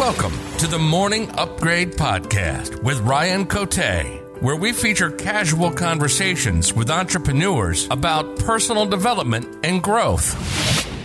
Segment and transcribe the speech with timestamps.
[0.00, 3.76] Welcome to the Morning Upgrade Podcast with Ryan Cote,
[4.40, 10.32] where we feature casual conversations with entrepreneurs about personal development and growth.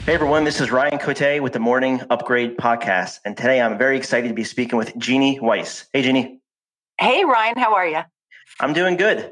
[0.06, 3.20] Hey everyone, this is Ryan Cote with the Morning Upgrade Podcast.
[3.26, 5.88] And today I'm very excited to be speaking with Genie Weisz.
[5.92, 6.40] Hey, Genie.
[6.98, 8.00] Hey, Ryan, how are you?
[8.62, 9.30] I'm doing good.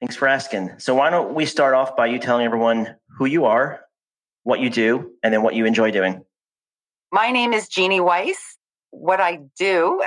[0.00, 0.72] Thanks for asking.
[0.78, 3.78] So, why don't we start off by you telling everyone who you are,
[4.42, 6.24] what you do, and then what you enjoy doing?
[7.12, 8.54] My name is Genie Weisz
[8.94, 10.02] what I do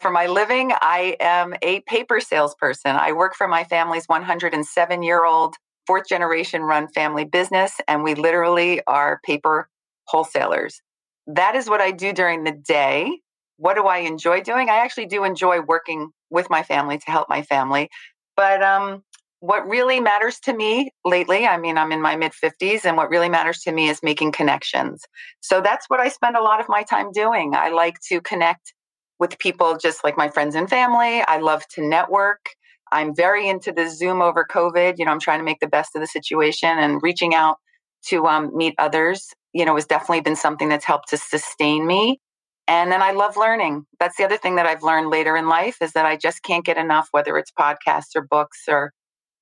[0.00, 2.94] for my living, I am a paper salesperson.
[2.94, 8.14] I work for my family's 107 year old, fourth generation run family business, and we
[8.14, 9.68] literally are paper
[10.04, 10.80] wholesalers.
[11.26, 13.18] That is what I do during the day.
[13.56, 14.70] What do I enjoy doing?
[14.70, 17.88] I actually do enjoy working with my family to help my family.
[18.36, 19.02] But um,
[19.40, 23.10] what really matters to me lately, I mean, I'm in my mid 50s, and what
[23.10, 25.02] really matters to me is making connections.
[25.40, 27.54] So that's what I spend a lot of my time doing.
[27.54, 28.74] I like to connect
[29.18, 31.22] with people just like my friends and family.
[31.22, 32.50] I love to network.
[32.90, 34.94] I'm very into the Zoom over COVID.
[34.96, 37.58] You know, I'm trying to make the best of the situation and reaching out
[38.06, 42.20] to um, meet others, you know, has definitely been something that's helped to sustain me.
[42.66, 43.86] And then I love learning.
[43.98, 46.64] That's the other thing that I've learned later in life is that I just can't
[46.64, 48.92] get enough, whether it's podcasts or books or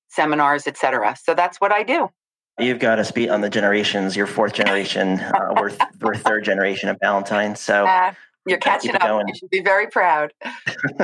[0.09, 1.17] seminars, etc.
[1.23, 2.11] So that's what I do.
[2.59, 4.17] You've got us beat on the generations.
[4.17, 5.21] You're fourth generation.
[5.21, 7.55] uh, we're, we're third generation of Valentine.
[7.55, 8.15] So uh,
[8.47, 9.03] you're catching up.
[9.03, 9.29] Going.
[9.29, 10.33] You should be very proud.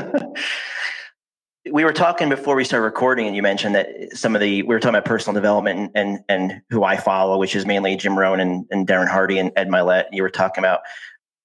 [1.71, 4.69] we were talking before we started recording, and you mentioned that some of the we
[4.69, 8.19] were talking about personal development and and, and who I follow, which is mainly Jim
[8.19, 10.07] Rohn and, and Darren Hardy and Ed Mylett.
[10.11, 10.81] You were talking about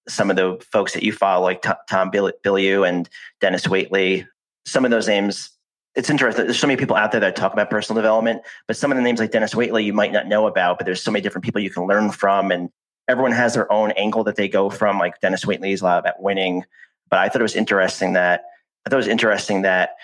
[0.07, 3.09] some of the folks that you follow, like Tom Bilyeu and
[3.41, 4.25] Dennis Waitley.
[4.65, 5.56] Some of those names
[5.97, 6.45] it's interesting.
[6.45, 9.01] There's so many people out there that talk about personal development, but some of the
[9.01, 11.59] names like Dennis Waitley you might not know about, but there's so many different people
[11.59, 12.51] you can learn from.
[12.51, 12.69] And
[13.07, 14.99] everyone has their own angle that they go from.
[14.99, 16.63] Like Dennis Waitley is a lot about winning.
[17.09, 18.43] But I thought it was interesting that
[18.85, 19.95] I thought it was interesting that,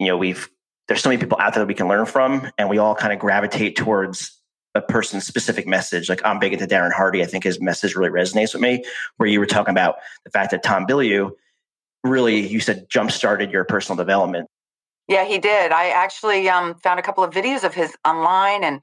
[0.00, 0.50] you know, we've
[0.88, 3.12] there's so many people out there that we can learn from, and we all kind
[3.12, 4.36] of gravitate towards
[4.74, 6.08] a person's specific message.
[6.08, 7.22] Like I'm big into Darren Hardy.
[7.22, 8.84] I think his message really resonates with me.
[9.16, 11.30] Where you were talking about the fact that Tom Bilyeu
[12.02, 14.48] really, you said, jump started your personal development.
[15.10, 15.72] Yeah, he did.
[15.72, 18.80] I actually um, found a couple of videos of his online, and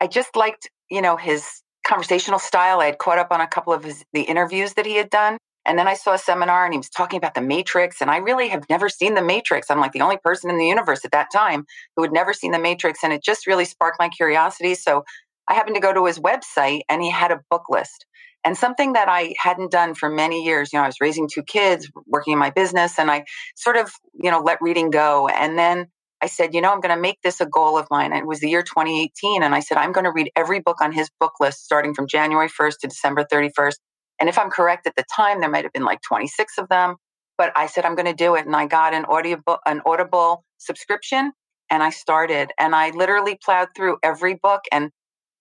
[0.00, 2.80] I just liked, you know, his conversational style.
[2.80, 5.38] I had caught up on a couple of his, the interviews that he had done.
[5.66, 8.00] And then I saw a seminar and he was talking about the Matrix.
[8.02, 9.70] And I really have never seen the Matrix.
[9.70, 11.66] I'm like the only person in the universe at that time
[11.96, 13.04] who had never seen the Matrix.
[13.04, 14.74] And it just really sparked my curiosity.
[14.76, 15.04] So
[15.48, 18.06] I happened to go to his website and he had a book list
[18.44, 20.72] and something that I hadn't done for many years.
[20.72, 23.24] You know, I was raising two kids, working in my business, and I
[23.56, 25.28] sort of, you know, let reading go.
[25.28, 25.88] And then
[26.22, 28.12] I said, you know, I'm going to make this a goal of mine.
[28.12, 29.42] It was the year 2018.
[29.42, 32.08] And I said, I'm going to read every book on his book list starting from
[32.08, 33.76] January 1st to December 31st.
[34.20, 36.96] And if I'm correct at the time, there might have been like 26 of them.
[37.38, 38.46] But I said, I'm going to do it.
[38.46, 41.32] And I got an audible, an audible subscription
[41.70, 44.90] and I started and I literally plowed through every book and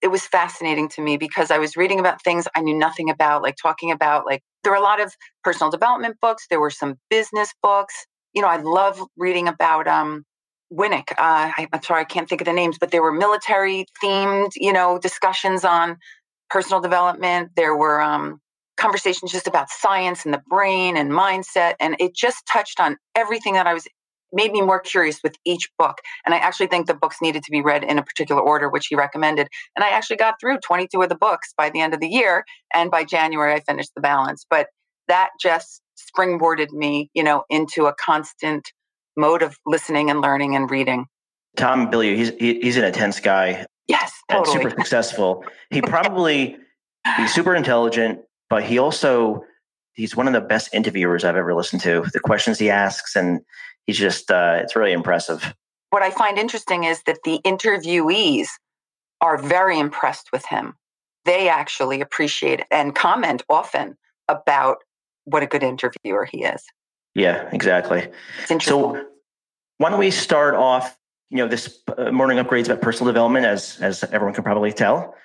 [0.04, 3.42] it was fascinating to me because I was reading about things I knew nothing about,
[3.42, 6.46] like talking about like there were a lot of personal development books.
[6.50, 7.96] There were some business books.
[8.34, 10.26] You know, I love reading about um,
[10.72, 11.14] Winnick.
[11.14, 11.16] Uh,
[11.58, 14.74] I, I'm sorry, I can't think of the names, but there were military themed, you
[14.74, 15.98] know, discussions on
[16.50, 17.52] personal development.
[17.56, 18.42] There were um,
[18.76, 23.54] conversations just about science and the brain and mindset, and it just touched on everything
[23.54, 23.88] that I was
[24.34, 25.98] made me more curious with each book.
[26.26, 28.88] And I actually think the books needed to be read in a particular order, which
[28.88, 29.48] he recommended.
[29.76, 32.44] And I actually got through 22 of the books by the end of the year.
[32.74, 34.46] And by January, I finished the balance.
[34.50, 34.68] But
[35.08, 38.72] that just springboarded me, you know, into a constant
[39.16, 41.06] mode of listening and learning and reading.
[41.56, 43.66] Tom Bilyeu, he's he's an intense guy.
[43.88, 44.58] Yes, totally.
[44.58, 45.46] super successful.
[45.70, 46.58] He probably
[47.18, 48.20] he's super intelligent,
[48.50, 49.44] but he also
[49.94, 52.04] he's one of the best interviewers I've ever listened to.
[52.12, 53.42] The questions he asks and
[53.86, 55.54] he's just uh, it's really impressive.
[55.90, 58.48] What I find interesting is that the interviewees
[59.22, 60.76] are very impressed with him.
[61.26, 63.96] They actually appreciate and comment often
[64.28, 64.78] about
[65.26, 66.64] what a good interviewer he is.
[67.16, 68.10] Yeah, exactly.
[68.60, 69.06] So
[69.78, 70.98] why don't we start off?
[71.30, 75.16] You know, this uh, morning upgrades about personal development, as as everyone can probably tell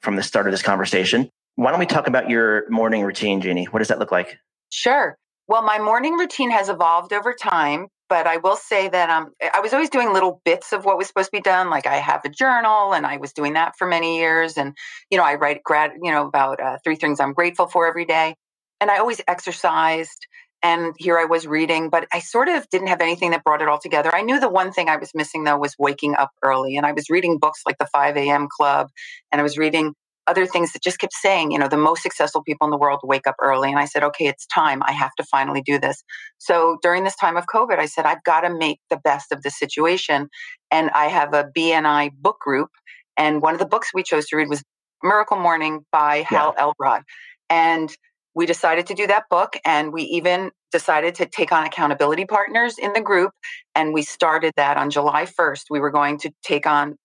[0.00, 1.28] from the start of this conversation.
[1.56, 3.66] Why don't we talk about your morning routine, Genie?
[3.66, 4.38] What does that look like?
[4.70, 5.16] Sure.
[5.48, 9.60] Well, my morning routine has evolved over time but I will say that um, I
[9.62, 11.70] was always doing little bits of what was supposed to be done.
[11.70, 14.58] Like I have a journal, and I was doing that for many years.
[14.58, 14.76] And
[15.10, 18.06] you know, I write grad, you know, about uh, three things I'm grateful for every
[18.06, 18.36] day.
[18.82, 20.28] And I always exercised.
[20.62, 23.68] And here I was reading, but I sort of didn't have anything that brought it
[23.68, 24.14] all together.
[24.14, 26.76] I knew the one thing I was missing though was waking up early.
[26.78, 28.48] And I was reading books like the 5 a.m.
[28.50, 28.88] Club,
[29.32, 29.94] and I was reading
[30.26, 33.00] other things that just kept saying, you know, the most successful people in the world
[33.02, 33.70] wake up early.
[33.70, 34.82] And I said, okay, it's time.
[34.84, 36.02] I have to finally do this.
[36.38, 39.42] So during this time of COVID, I said, I've got to make the best of
[39.42, 40.28] the situation.
[40.70, 42.70] And I have a BNI book group.
[43.16, 44.62] And one of the books we chose to read was
[45.02, 46.24] Miracle Morning by yeah.
[46.24, 47.02] Hal Elrod.
[47.50, 47.94] And
[48.34, 52.78] we decided to do that book and we even decided to take on accountability partners
[52.78, 53.32] in the group
[53.74, 56.96] and we started that on july 1st we were going to take on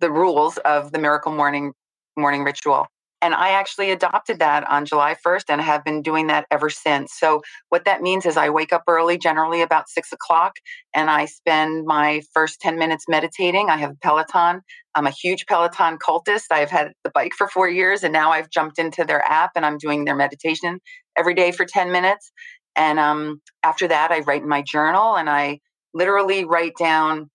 [0.00, 1.72] the rules of the miracle morning
[2.16, 2.86] morning ritual
[3.22, 7.12] and i actually adopted that on july 1st and have been doing that ever since
[7.16, 10.54] so what that means is i wake up early generally about six o'clock
[10.94, 14.60] and i spend my first 10 minutes meditating i have a peloton
[14.94, 16.46] I'm a huge Peloton cultist.
[16.50, 19.66] I've had the bike for four years and now I've jumped into their app and
[19.66, 20.78] I'm doing their meditation
[21.16, 22.30] every day for 10 minutes.
[22.76, 25.60] And um, after that, I write in my journal and I
[25.92, 27.30] literally write down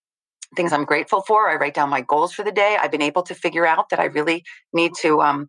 [0.56, 1.50] things I'm grateful for.
[1.50, 2.78] I write down my goals for the day.
[2.80, 4.44] I've been able to figure out that I really
[4.74, 5.48] need to um,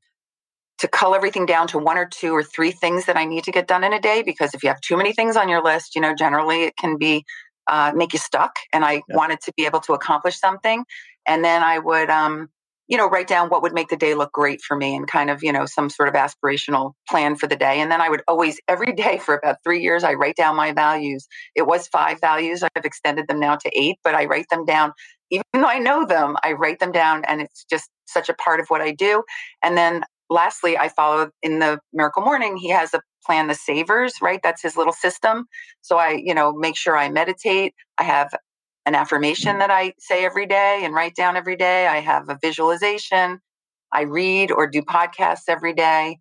[0.79, 3.53] to cull everything down to one or two or three things that I need to
[3.53, 4.23] get done in a day.
[4.23, 6.97] Because if you have too many things on your list, you know, generally it can
[6.97, 7.25] be
[7.67, 8.57] uh, make you stuck.
[8.73, 9.17] And I yeah.
[9.17, 10.85] wanted to be able to accomplish something
[11.27, 12.49] and then I would um,
[12.91, 15.31] you know write down what would make the day look great for me and kind
[15.31, 17.81] of you know some sort of aspirational plan for the day.
[17.81, 20.73] And then i would always every day for about three years i write down my
[20.73, 21.27] values.
[21.55, 22.63] It was five values.
[22.63, 24.93] I've extended them now to eight but i write them down.
[25.31, 28.61] Even though i know them i write them down and it's just such a part
[28.61, 29.23] of what i do.
[29.63, 34.15] And then lastly i follow in the miracle morning he has a plan the savers
[34.21, 34.41] right?
[34.43, 35.47] That's his little system.
[35.83, 37.75] So i you know make sure i meditate.
[37.99, 38.31] I have
[38.91, 41.87] an affirmation that I say every day and write down every day.
[41.87, 43.39] I have a visualization.
[43.93, 46.19] I read or do podcasts every day.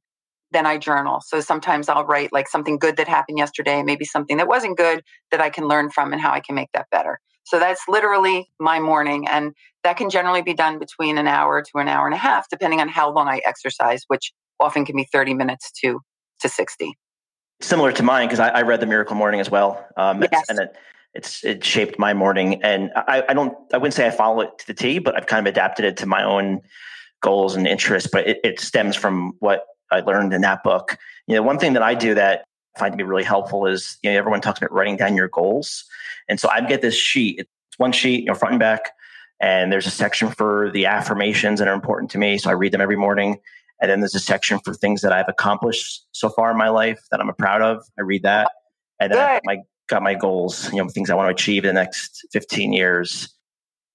[0.52, 1.20] Then I journal.
[1.26, 5.02] So sometimes I'll write like something good that happened yesterday, maybe something that wasn't good
[5.32, 7.20] that I can learn from and how I can make that better.
[7.44, 9.28] So that's literally my morning.
[9.28, 12.50] And that can generally be done between an hour to an hour and a half,
[12.50, 16.02] depending on how long I exercise, which often can be 30 minutes to,
[16.42, 16.94] to 60.
[17.62, 19.86] Similar to mine, because I, I, read The Miracle Morning as well.
[19.98, 20.46] Um, yes.
[20.50, 20.76] And it,
[21.14, 22.62] it's it shaped my morning.
[22.64, 25.28] And I, I don't i wouldn't say i follow it to the t but i've
[25.28, 26.62] kind of adapted it to my own
[27.22, 28.10] goals and interests.
[28.12, 30.98] But it, it stems from what i learned in that book.
[31.28, 32.46] You know one thing that i do that
[32.76, 35.30] I find to be really helpful is you know everyone talks about writing down your
[35.30, 35.86] goals.
[36.28, 37.40] And so i get this sheet.
[37.40, 38.92] It's one sheet you know front and back
[39.42, 42.38] and there's a section for the affirmations that are important to me.
[42.38, 43.40] So i read them every morning.
[43.82, 47.00] And then there's a section for things that i've accomplished so far in my life
[47.12, 47.84] that i'm proud of.
[47.98, 48.52] I read that.
[49.00, 51.82] And then my got my goals, you know, things I want to achieve in the
[51.82, 53.34] next 15 years.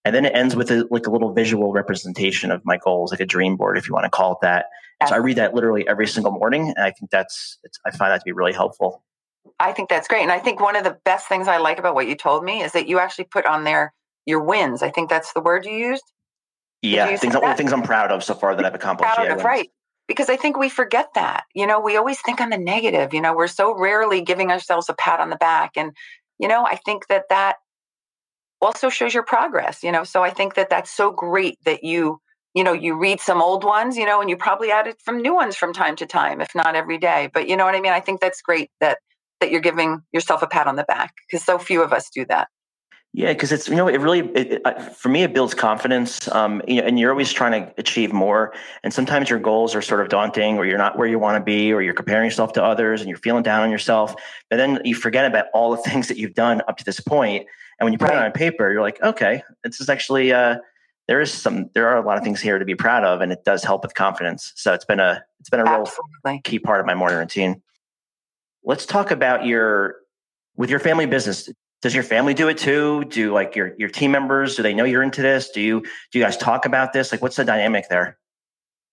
[0.04, 3.20] And then it ends with a, like a little visual representation of my goals, like
[3.20, 4.66] a dream board, if you want to call it that.
[5.08, 6.68] So I read that literally every single morning.
[6.68, 9.02] And I think that's, I find that to be really helpful.
[9.58, 10.22] I think that's great.
[10.22, 12.62] And I think one of the best things I like about what you told me
[12.62, 13.92] is that you actually put on there
[14.26, 14.82] your wins.
[14.82, 16.04] I think that's the word you used.
[16.80, 19.14] Yeah, you things, things I'm proud of so far that I've accomplished.
[19.14, 19.70] Proud yeah, of, right
[20.06, 21.44] because I think we forget that.
[21.54, 23.14] You know, we always think on the negative.
[23.14, 25.72] You know, we're so rarely giving ourselves a pat on the back.
[25.76, 25.92] And,
[26.38, 27.56] you know, I think that that
[28.60, 30.04] also shows your progress, you know.
[30.04, 32.20] So I think that that's so great that you,
[32.54, 35.34] you know, you read some old ones, you know, and you probably added from new
[35.34, 37.30] ones from time to time, if not every day.
[37.32, 37.92] But you know what I mean?
[37.92, 38.98] I think that's great that
[39.40, 42.24] that you're giving yourself a pat on the back because so few of us do
[42.26, 42.48] that.
[43.16, 46.60] Yeah, because it's you know it really it, it, for me it builds confidence, um,
[46.66, 48.52] you know, and you're always trying to achieve more.
[48.82, 51.40] And sometimes your goals are sort of daunting, or you're not where you want to
[51.40, 54.16] be, or you're comparing yourself to others, and you're feeling down on yourself.
[54.50, 57.46] But then you forget about all the things that you've done up to this point,
[57.78, 58.18] and when you put right.
[58.18, 60.56] it on paper, you're like, okay, this is actually uh,
[61.06, 63.30] there is some there are a lot of things here to be proud of, and
[63.30, 64.52] it does help with confidence.
[64.56, 66.02] So it's been a it's been a Absolutely.
[66.24, 67.62] real key part of my morning routine.
[68.64, 69.98] Let's talk about your
[70.56, 71.48] with your family business
[71.84, 73.04] does your family do it too?
[73.04, 75.50] Do like your your team members do they know you're into this?
[75.50, 77.12] Do you do you guys talk about this?
[77.12, 78.16] Like what's the dynamic there?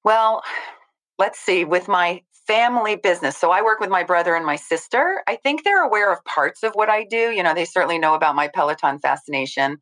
[0.03, 0.43] Well,
[1.17, 3.37] let's see with my family business.
[3.37, 5.23] So I work with my brother and my sister.
[5.25, 7.31] I think they're aware of parts of what I do.
[7.31, 9.77] You know, they certainly know about my Peloton fascination.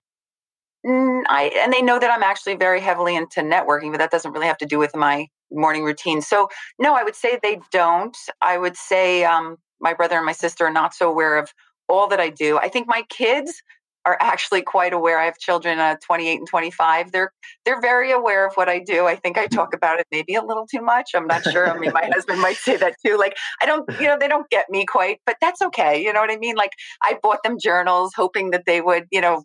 [0.86, 4.34] Mm, I, and they know that I'm actually very heavily into networking, but that doesn't
[4.34, 6.22] really have to do with my morning routine.
[6.22, 6.48] So,
[6.78, 8.16] no, I would say they don't.
[8.40, 11.52] I would say um, my brother and my sister are not so aware of
[11.90, 12.58] all that I do.
[12.58, 13.62] I think my kids
[14.06, 15.20] are actually quite aware.
[15.20, 17.12] I have children, uh, 28 and 25.
[17.12, 17.34] They're
[17.66, 19.06] they're very aware of what I do.
[19.06, 19.52] I think I mm.
[19.52, 21.12] talk about it maybe a little too much.
[21.14, 21.70] I'm not sure.
[21.70, 23.18] I mean, my husband might say that too.
[23.18, 26.02] Like I don't, you know, they don't get me quite, but that's okay.
[26.02, 26.56] You know what I mean?
[26.56, 26.72] Like
[27.04, 29.44] I bought them journals, hoping that they would, you know,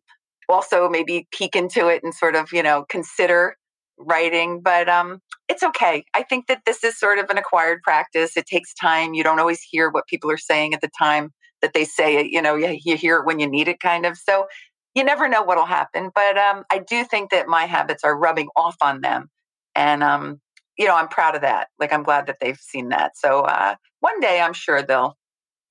[0.48, 3.56] also maybe peek into it and sort of, you know, consider
[3.98, 4.60] writing.
[4.62, 6.04] But um, it's okay.
[6.14, 8.36] I think that this is sort of an acquired practice.
[8.36, 9.14] It takes time.
[9.14, 11.32] You don't always hear what people are saying at the time
[11.64, 14.04] that they say it, you know, you, you hear it when you need it kind
[14.04, 14.18] of.
[14.18, 14.46] So
[14.94, 16.10] you never know what'll happen.
[16.14, 19.30] But um, I do think that my habits are rubbing off on them.
[19.74, 20.40] And um,
[20.76, 21.68] you know, I'm proud of that.
[21.78, 23.16] Like I'm glad that they've seen that.
[23.16, 25.16] So uh, one day I'm sure they'll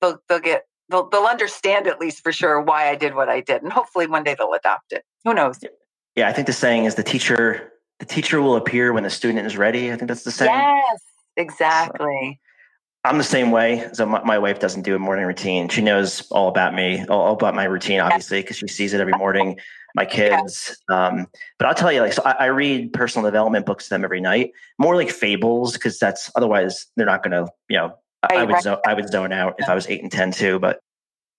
[0.00, 3.40] they'll they'll get they'll they'll understand at least for sure why I did what I
[3.40, 5.04] did, and hopefully one day they'll adopt it.
[5.24, 5.60] Who knows?
[6.16, 9.46] Yeah, I think the saying is the teacher the teacher will appear when the student
[9.46, 9.92] is ready.
[9.92, 10.52] I think that's the saying.
[10.52, 11.00] Yes,
[11.36, 12.40] exactly.
[12.40, 12.43] So,
[13.04, 13.86] I'm the same way.
[13.92, 15.68] So my, my, wife doesn't do a morning routine.
[15.68, 19.00] She knows all about me, all, all about my routine, obviously, because she sees it
[19.00, 19.60] every morning.
[19.94, 21.26] My kids, um,
[21.58, 24.20] but I'll tell you, like, so I, I, read personal development books to them every
[24.20, 27.94] night, more like fables, because that's otherwise they're not going to, you know,
[28.24, 30.58] I, I would I would zone out if I was eight and ten too.
[30.58, 30.80] But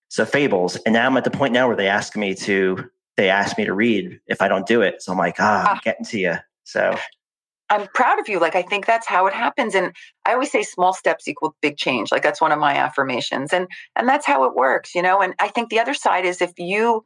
[0.08, 3.28] so fables, and now I'm at the point now where they ask me to, they
[3.28, 5.02] ask me to read if I don't do it.
[5.02, 5.80] So I'm like, ah, I'm ah.
[5.84, 6.36] getting to you.
[6.64, 6.96] So
[7.68, 8.38] I'm proud of you.
[8.38, 9.74] Like, I think that's how it happens.
[9.74, 9.94] And
[10.24, 12.12] I always say small steps equal big change.
[12.12, 13.52] Like, that's one of my affirmations.
[13.52, 15.20] And, and that's how it works, you know?
[15.20, 17.04] And I think the other side is if you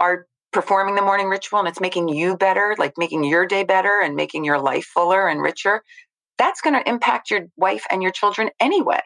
[0.00, 4.00] are performing the morning ritual and it's making you better, like making your day better
[4.02, 5.82] and making your life fuller and richer,
[6.36, 9.00] that's going to impact your wife and your children anyway.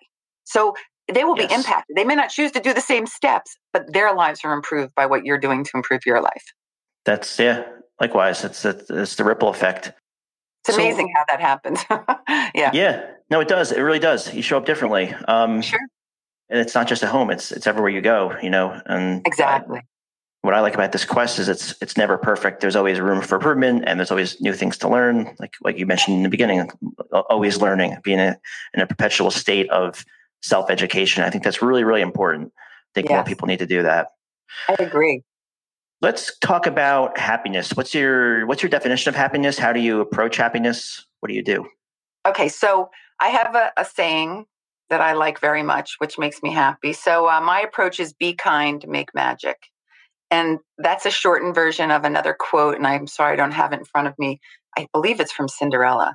[0.44, 0.74] So
[1.12, 1.48] they will yes.
[1.48, 1.96] be impacted.
[1.96, 5.06] They may not choose to do the same steps, but their lives are improved by
[5.06, 6.44] what you're doing to improve your life.
[7.04, 7.64] That's, yeah,
[8.00, 8.42] likewise.
[8.42, 9.92] It's, it's the ripple effect.
[10.68, 11.84] It's amazing so, how that happens.
[12.54, 12.70] yeah.
[12.72, 13.10] Yeah.
[13.30, 13.72] No, it does.
[13.72, 14.32] It really does.
[14.32, 15.12] You show up differently.
[15.28, 15.80] Um, sure.
[16.48, 17.30] And it's not just at home.
[17.30, 18.36] It's it's everywhere you go.
[18.42, 18.80] You know.
[18.86, 19.80] And exactly.
[20.42, 22.60] what I like about this quest is it's it's never perfect.
[22.60, 25.34] There's always room for improvement, and there's always new things to learn.
[25.40, 26.70] Like like you mentioned in the beginning,
[27.12, 28.36] always learning, being a,
[28.74, 30.04] in a perpetual state of
[30.42, 31.24] self education.
[31.24, 32.52] I think that's really really important.
[32.56, 33.16] I think yes.
[33.16, 34.08] more people need to do that.
[34.68, 35.22] I agree.
[36.06, 37.72] Let's talk about happiness.
[37.74, 39.58] What's your what's your definition of happiness?
[39.58, 41.04] How do you approach happiness?
[41.18, 41.66] What do you do?
[42.24, 44.44] Okay, so I have a, a saying
[44.88, 46.92] that I like very much, which makes me happy.
[46.92, 49.56] So uh, my approach is be kind, make magic.
[50.30, 52.76] And that's a shortened version of another quote.
[52.76, 54.38] And I'm sorry I don't have it in front of me.
[54.78, 56.14] I believe it's from Cinderella.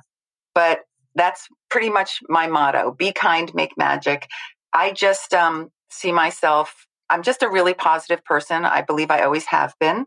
[0.54, 0.80] But
[1.16, 4.26] that's pretty much my motto be kind, make magic.
[4.72, 8.64] I just um, see myself I'm just a really positive person.
[8.64, 10.06] I believe I always have been.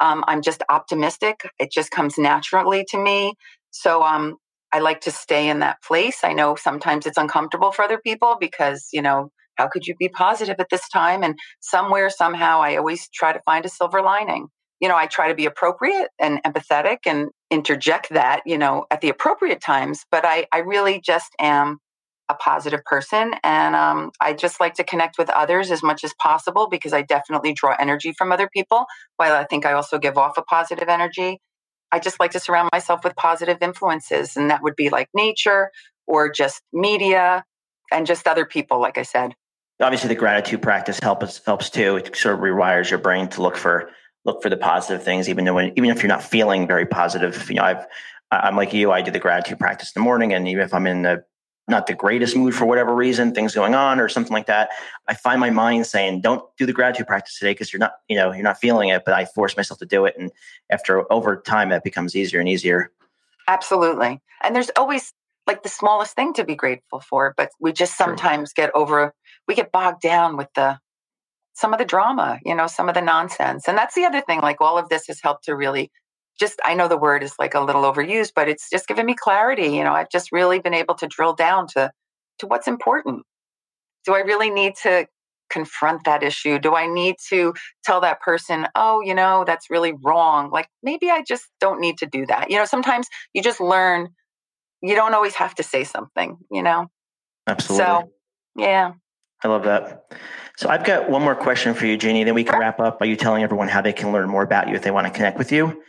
[0.00, 1.48] Um, I'm just optimistic.
[1.58, 3.34] It just comes naturally to me.
[3.72, 4.36] So um,
[4.72, 6.20] I like to stay in that place.
[6.24, 10.08] I know sometimes it's uncomfortable for other people because, you know, how could you be
[10.08, 11.24] positive at this time?
[11.24, 14.48] And somewhere, somehow, I always try to find a silver lining.
[14.80, 19.00] You know, I try to be appropriate and empathetic and interject that, you know, at
[19.00, 20.04] the appropriate times.
[20.10, 21.78] But I, I really just am
[22.28, 26.14] a positive person and um, i just like to connect with others as much as
[26.14, 30.16] possible because i definitely draw energy from other people while i think i also give
[30.16, 31.40] off a positive energy.
[31.92, 35.70] I just like to surround myself with positive influences and that would be like nature
[36.06, 37.44] or just media
[37.92, 39.34] and just other people like i said.
[39.80, 41.96] Obviously the gratitude practice helps helps too.
[41.96, 43.90] It sort of rewires your brain to look for
[44.24, 47.48] look for the positive things even though when, even if you're not feeling very positive.
[47.48, 47.86] You know i've
[48.32, 50.86] i'm like you i do the gratitude practice in the morning and even if i'm
[50.86, 51.24] in the
[51.66, 54.70] not the greatest mood for whatever reason, things going on or something like that,
[55.08, 58.16] I find my mind saying, "Don't do the gratitude practice today because you're not, you
[58.16, 60.30] know, you're not feeling it." But I force myself to do it, and
[60.70, 62.90] after over time, that becomes easier and easier.
[63.48, 65.12] Absolutely, and there's always
[65.46, 68.64] like the smallest thing to be grateful for, but we just sometimes True.
[68.64, 69.14] get over,
[69.46, 70.78] we get bogged down with the
[71.54, 74.40] some of the drama, you know, some of the nonsense, and that's the other thing.
[74.40, 75.90] Like all of this has helped to really
[76.38, 79.14] just I know the word is like a little overused, but it's just given me
[79.14, 79.68] clarity.
[79.68, 81.90] You know, I've just really been able to drill down to
[82.40, 83.22] to what's important.
[84.04, 85.06] Do I really need to
[85.50, 86.58] confront that issue?
[86.58, 91.10] Do I need to tell that person, "Oh, you know, that's really wrong." Like maybe
[91.10, 92.50] I just don't need to do that.
[92.50, 94.08] You know, sometimes you just learn
[94.84, 96.90] you don't always have to say something, you know.
[97.46, 97.86] Absolutely.
[97.86, 98.12] So,
[98.56, 98.92] yeah.
[99.42, 100.12] I love that.
[100.58, 102.24] So I've got one more question for you, Genie.
[102.24, 104.68] Then we can wrap up by you telling everyone how they can learn more about
[104.68, 105.82] you if they want to connect with you.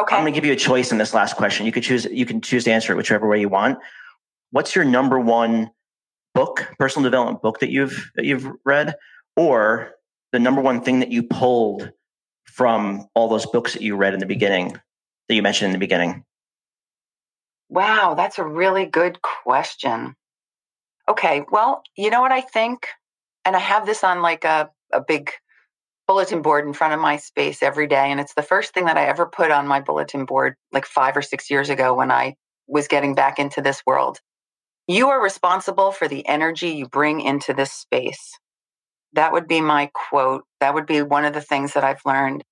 [0.00, 0.16] Okay.
[0.16, 1.66] I'm going to give you a choice in this last question.
[1.66, 2.06] You can choose.
[2.06, 3.78] You can choose to answer it whichever way you want.
[4.50, 5.70] What's your number one
[6.34, 8.96] book, personal development book that you've that you've read,
[9.36, 9.92] or
[10.32, 11.92] the number one thing that you pulled
[12.44, 14.72] from all those books that you read in the beginning
[15.28, 16.24] that you mentioned in the beginning?
[17.68, 20.16] Wow, that's a really good question.
[21.08, 22.86] Okay, well, you know what I think,
[23.44, 25.30] and I have this on like a a big
[26.10, 28.10] bulletin board in front of my space every day.
[28.10, 31.16] And it's the first thing that I ever put on my bulletin board like five
[31.16, 32.34] or six years ago when I
[32.66, 34.18] was getting back into this world.
[34.88, 38.36] You are responsible for the energy you bring into this space.
[39.12, 40.42] That would be my quote.
[40.58, 42.42] That would be one of the things that I've learned.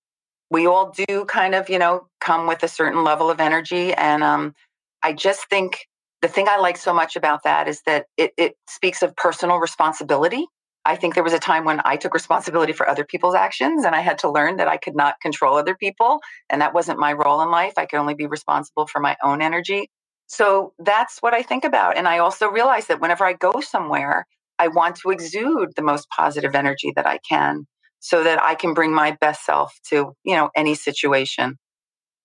[0.49, 3.93] We all do kind of, you know, come with a certain level of energy.
[3.93, 4.55] And um,
[5.03, 5.89] I just think
[6.23, 9.59] the thing I like so much about that is that it, it speaks of personal
[9.59, 10.47] responsibility
[10.89, 13.95] I think there was a time when I took responsibility for other people's actions and
[13.95, 16.21] I had to learn that I could not control other people.
[16.49, 17.75] And that wasn't my role in life.
[17.77, 19.91] I could only be responsible for my own energy.
[20.29, 21.99] So that's what I think about.
[21.99, 24.27] And I also realize that whenever I go somewhere,
[24.59, 27.67] I want to exude the most positive energy that I can
[28.01, 31.59] so that I can bring my best self to, you know, any situation.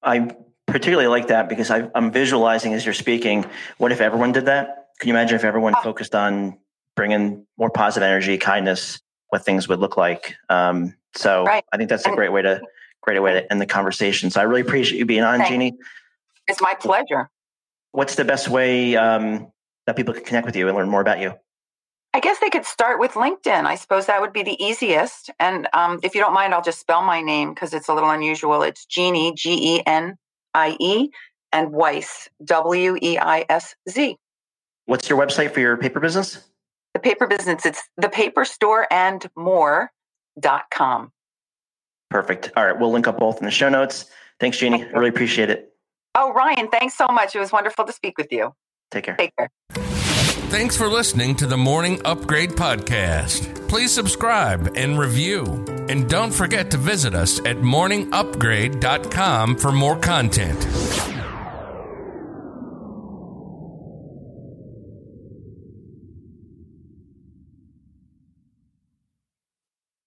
[0.01, 0.29] I
[0.67, 3.45] particularly like that because I, am visualizing as you're speaking.
[3.77, 4.87] What if everyone did that?
[5.01, 5.81] Can you imagine if everyone oh.
[5.81, 6.59] focused on
[6.95, 10.35] bringing more positive energy, kindness, what things would look like?
[10.49, 11.63] Um, so right.
[11.71, 12.61] I think that's a great way to
[13.01, 14.29] great way to end the conversation.
[14.29, 15.49] So I really appreciate you being on, Thanks.
[15.49, 15.73] Genie.
[16.47, 17.29] It's my pleasure.
[17.91, 19.51] What's the best way um,
[19.85, 21.33] that people can connect with you and learn more about you?
[22.15, 23.65] I guess they could start with LinkedIn.
[23.65, 25.31] I suppose that would be the easiest.
[25.39, 28.11] And um, if you don't mind, I'll just spell my name because it's a little
[28.11, 28.61] unusual.
[28.61, 30.15] It's Genie, G E N
[30.53, 31.09] I E,
[31.51, 34.17] and Weisz, W E I S Z.
[34.85, 36.43] What's your website for your paper business?
[37.03, 41.11] The paper business, it's the paper store and more.com.
[42.09, 42.51] Perfect.
[42.55, 42.79] All right.
[42.79, 44.05] We'll link up both in the show notes.
[44.39, 44.79] Thanks, Genie.
[44.79, 45.73] Thank really appreciate it.
[46.15, 47.35] Oh, Ryan, thanks so much.
[47.35, 48.53] It was wonderful to speak with you.
[48.91, 49.17] Take care.
[49.17, 49.49] Take care.
[50.49, 53.67] Thanks for listening to the Morning Upgrade Podcast.
[53.67, 55.65] Please subscribe and review.
[55.89, 61.12] And don't forget to visit us at morningupgrade.com for more content.